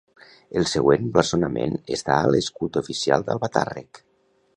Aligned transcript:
El 0.59 0.63
següent 0.69 1.03
blasonament 1.17 1.75
està 1.97 2.15
a 2.21 2.31
l'escut 2.37 2.81
oficial 2.81 3.27
d'Albatàrrec. 3.29 4.01